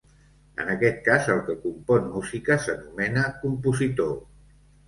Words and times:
En 0.63 0.71
aquest 0.75 1.03
cas 1.07 1.27
el 1.33 1.43
que 1.49 1.55
compon 1.67 2.09
música 2.15 2.57
s'anomena 2.65 3.29
compositor. 3.45 4.13